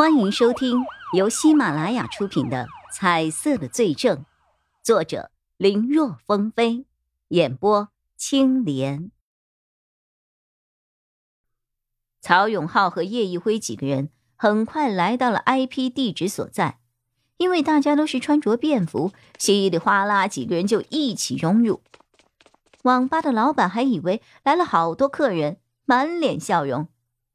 [0.00, 4.16] 欢迎收听由喜马拉雅出品的《彩色的罪证》，
[4.82, 6.86] 作者林若风飞，
[7.28, 9.10] 演播青莲。
[12.18, 16.78] 曹永浩和叶一辉几个人很快来到了 IP 地址所在，
[17.36, 21.82] 因为大家都是穿着便服，稀里哗啦几个人就一起融入。
[22.84, 26.88] 网吧的老板还以为来了好多客人，满脸笑容：“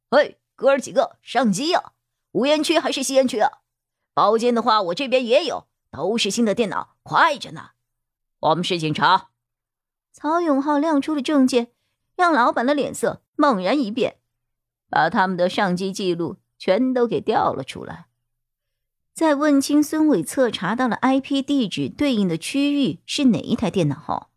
[0.09, 1.91] 嘿，哥儿几个上机呀！”
[2.35, 3.49] 无烟区还是吸烟区啊？
[4.13, 7.69] 包间的话，我这边也有，都是新的电脑，快着呢。
[8.41, 9.29] 我们是警察。
[10.11, 11.69] 曹永浩亮出了证件，
[12.17, 14.17] 让老板的脸色猛然一变，
[14.89, 18.07] 把他们的上机记录全都给调了出来。
[19.13, 24.27] 在问清孙伟策查到了 IP 地址对应的区域是哪一台电脑后，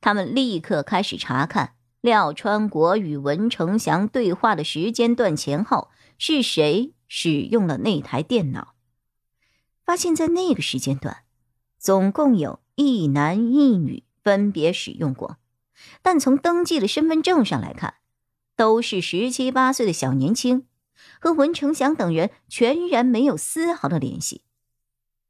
[0.00, 6.94] 他们立刻开始查看廖川国与文成祥对话的时间段前后是谁。
[7.14, 8.74] 使用了那台电脑，
[9.84, 11.24] 发现，在那个时间段，
[11.78, 15.36] 总共有一男一女分别使用过，
[16.00, 17.96] 但从登记的身份证上来看，
[18.56, 20.66] 都是十七八岁的小年轻，
[21.20, 24.40] 和文成祥等人全然没有丝毫的联系。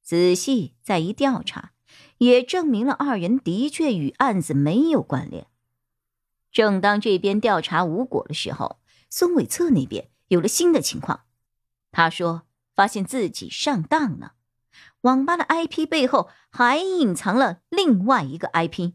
[0.05, 1.73] 仔细再一调查，
[2.19, 5.49] 也证明了二人的确与案子没有关联。
[6.53, 8.79] 正当这边调查无果的时候，
[9.11, 11.25] 孙伟策那边有了新的情况。
[11.93, 12.43] 他说
[12.75, 14.33] ：“发现自己上当了，
[15.03, 18.95] 网吧的 IP 背后还隐藏了另外一个 IP，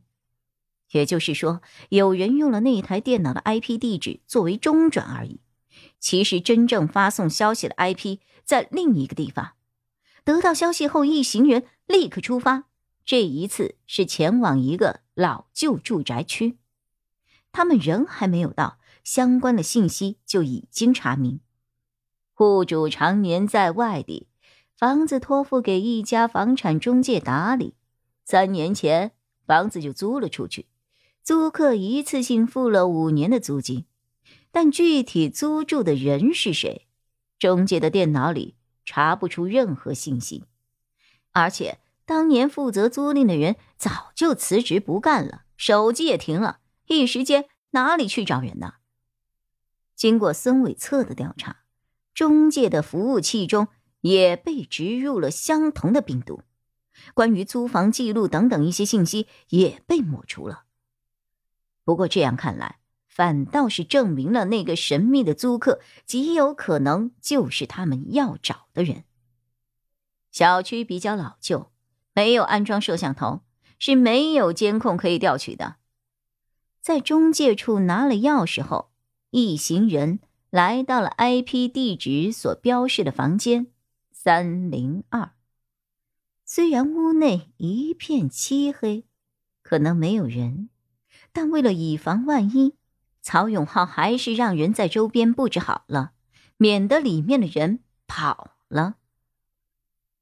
[0.92, 5.40] 也就是说，有人用了那台电脑的 IP 地址作为中转而已。
[6.00, 9.54] 其实，真正发送消息的 IP 在另一个地方。
[10.24, 12.66] 得到消息后，一行人立刻出发。
[13.06, 16.58] 这一次是前往一个老旧住宅区。
[17.52, 21.40] 他们人还没有到，相关的信息就已经查明。”
[22.38, 24.28] 户主常年在外地，
[24.78, 27.74] 房子托付给一家房产中介打理。
[28.26, 29.14] 三年前，
[29.48, 30.68] 房子就租了出去，
[31.24, 33.88] 租客一次性付了五年的租金，
[34.52, 36.86] 但具体租住的人是谁，
[37.40, 38.54] 中介的电脑里
[38.86, 40.44] 查不出任何信息。
[41.32, 48.76] 而且，当年负责租赁的人早就辞职不干了，手机也停了，一时间哪里去找人呢？
[49.96, 51.64] 经过孙伟策的调查。
[52.18, 53.68] 中介的服务器中
[54.02, 56.42] 也被植入了相同的病毒，
[57.14, 60.64] 关于租房记录等等一些信息也被抹除了。
[61.84, 69.04] 不过这样看来，反倒是证明了那个神秘的租客极有可能就是他们要找的人。
[70.32, 71.72] 小区比较老旧，
[72.14, 73.42] 没有安装摄像头，
[73.78, 75.76] 是没有监控可以调取的。
[76.82, 78.90] 在中介处拿了钥匙后，
[79.30, 80.20] 一行人。
[80.58, 83.68] 来到了 IP 地址所标示的房间
[84.12, 85.34] 三零二。
[86.46, 89.06] 虽然屋内一片漆黑，
[89.62, 90.70] 可能没有人，
[91.32, 92.74] 但为了以防万一，
[93.22, 96.14] 曹永浩还是让人在周边布置好了，
[96.58, 98.96] 免得里面的人跑了。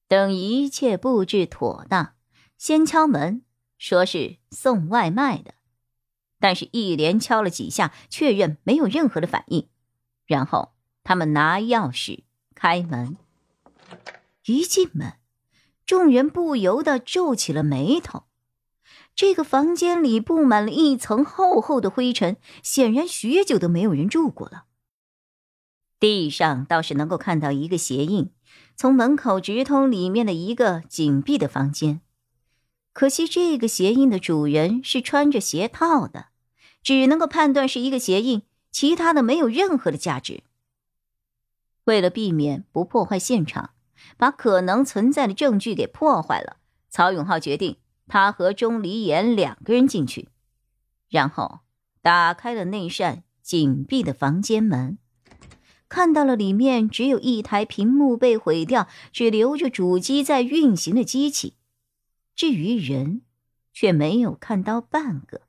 [0.09, 2.15] 等一切布置妥当，
[2.57, 3.41] 先敲门，
[3.77, 5.53] 说是送外卖的，
[6.41, 9.69] 但是一连敲了几下，确认没有任何的反应。
[10.25, 13.17] 然后他们拿钥匙开门，
[14.45, 15.13] 一进门，
[15.85, 18.23] 众人不由得皱起了眉头。
[19.15, 24.65] 这个房间里布满了一层厚厚的灰尘，显然许久都没有人住过了。
[25.99, 28.31] 地上倒是能够看到一个鞋印，
[28.75, 32.01] 从门口直通里面的一个紧闭的房间。
[32.91, 36.27] 可惜这个鞋印的主人是穿着鞋套的，
[36.83, 38.43] 只能够判断是一个鞋印。
[38.75, 40.43] 其他的没有任何的价值。
[41.85, 43.69] 为了避免不破坏现场，
[44.17, 46.57] 把可能存在的证据给破坏了，
[46.89, 50.27] 曹永浩决定他和钟离言两个人进去，
[51.07, 51.61] 然后
[52.01, 54.97] 打开了那扇紧闭的房间门，
[55.87, 61.55] 看到了里面只有一台屏幕被毁掉、只留着主机在运行的机器，
[62.35, 63.21] 至于人，
[63.71, 65.43] 却没有看到半个。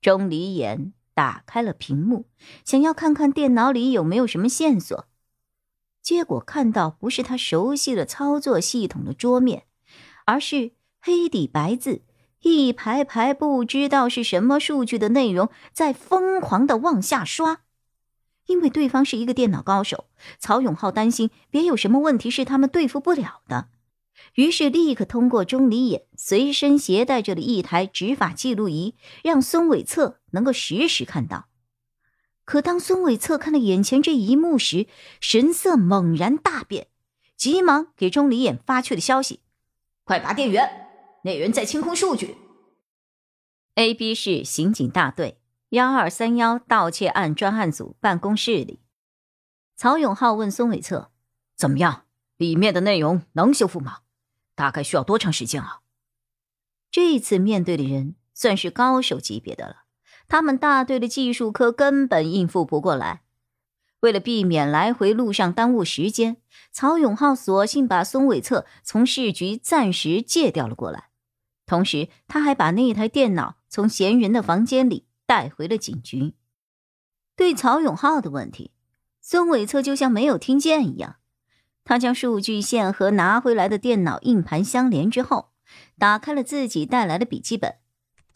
[0.00, 0.94] 钟离言。
[1.14, 2.26] 打开了屏幕，
[2.64, 5.06] 想要看看电脑里有没有什么线索，
[6.02, 9.64] 结果看到不是他熟悉的操作系统的桌面，
[10.26, 12.02] 而是黑底白字，
[12.40, 17.60] 一排排不知道是什么数据的内容在疯狂的往下刷。
[18.46, 20.06] 因为对方是一个电脑高手，
[20.38, 23.68] 曹永浩担心别有什么问题是他们对付不了的。
[24.34, 31.48] 于是，立刻通过钟离眼随身携带着的一台执法记录仪，让孙伟策能够实时看到。
[32.44, 34.86] 可当孙伟策看了眼前这一幕时，
[35.20, 36.88] 神色猛然大变，
[37.36, 39.40] 急忙给钟离眼发去了消息
[40.04, 40.88] ：“快拔电源，
[41.22, 42.36] 那人在清空数据。
[43.76, 45.38] ”A、B 市刑警大队
[45.70, 48.80] 幺二三幺盗窃案专案组办公室里，
[49.74, 51.10] 曹永浩问孙伟策
[51.56, 52.04] ：“怎么样？
[52.36, 53.98] 里面的内容能修复吗？
[54.54, 55.80] 大概需要多长时间啊？”
[56.90, 59.84] 这次面对的人算是高手级别的了。
[60.26, 63.22] 他们大队的技术科根本应付不过来。
[64.00, 66.36] 为了避免来回路上耽误时间，
[66.70, 71.08] 曹永浩索性把孙伟策从市局暂时借调了过来。
[71.66, 76.34] 同时，他还把那台电脑从嫌疑人的房间里带回了警局。
[77.34, 78.72] 对曹永浩的问题，
[79.20, 81.16] 孙伟策就像没有听见一样。
[81.84, 85.50] 他将数据线和拿回来的电脑硬盘相连之后，
[85.98, 87.76] 打开了自己带来的笔记本，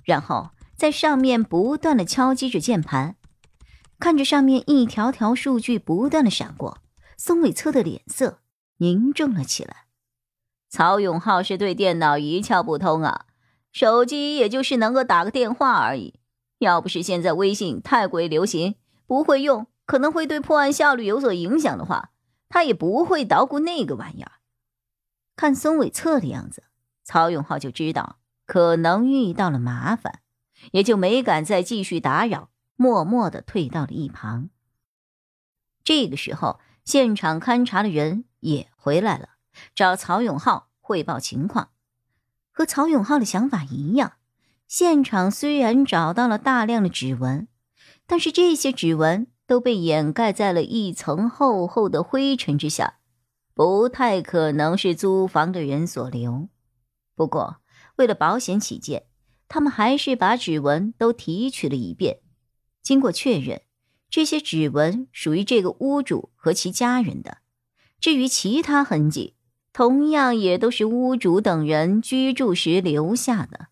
[0.04, 0.50] 然后。
[0.78, 3.16] 在上面不断的敲击着键盘，
[3.98, 6.78] 看着上面一条条数据不断的闪过，
[7.16, 8.38] 宋伟策的脸色
[8.76, 9.86] 凝重了起来。
[10.70, 13.26] 曹永浩是对电脑一窍不通啊，
[13.72, 16.20] 手机也就是能够打个电话而已。
[16.60, 18.76] 要不是现在微信太过于流行，
[19.08, 22.10] 不会用，可能会对破案效率有所影响的话，
[22.48, 24.32] 他也不会捣鼓那个玩意儿。
[25.36, 26.64] 看孙伟策的样子，
[27.04, 30.20] 曹永浩就知道可能遇到了麻烦。
[30.72, 34.50] 也就没敢再继续打扰，默默的退到了一旁。
[35.84, 39.28] 这个时候，现场勘查的人也回来了，
[39.76, 41.70] 找曹永浩汇报情况。
[42.50, 44.14] 和曹永浩的想法一样，
[44.66, 47.46] 现场虽然找到了大量的指纹，
[48.04, 53.00] 但是这些指纹都被掩盖在了一层厚厚的灰尘之下，
[53.52, 56.48] 不太可能是租房的人所留。
[57.16, 57.56] 不过，
[57.96, 59.06] 为了保险起见。
[59.50, 62.18] 他们还是把指纹都提取了一遍，
[62.82, 63.62] 经过确认，
[64.10, 67.38] 这些指纹属于这个屋主和其家人的。
[67.98, 69.36] 至于其他痕迹，
[69.72, 73.68] 同样也都是屋主等人居住时留下的。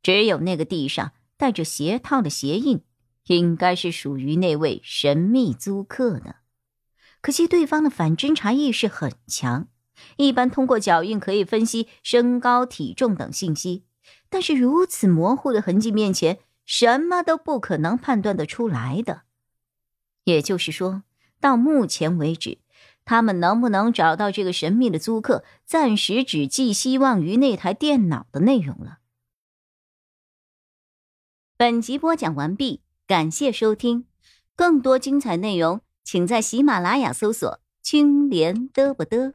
[0.00, 2.84] 只有那个地上带着鞋套的鞋印，
[3.26, 6.36] 应该是属于那位神秘租客的。
[7.20, 9.68] 可惜对方的反侦查意识很强，
[10.16, 13.84] 一般通过脚印可以分析身高、体重等信息。
[14.28, 19.22] 但是如此模糊的痕迹面前，什么都不可能判断得出来的。
[20.24, 21.02] 也就是说，
[21.40, 22.58] 到目前为止，
[23.04, 28.98] 他们能不能找到这个神秘的租客，暂时只寄希望于那台电脑的内容了。
[31.56, 32.80] 本集播讲完毕，
[33.10, 34.04] 感谢收听，
[34.54, 39.32] 更多精彩内容，请在喜马拉雅搜索“青莲嘚不嘚”。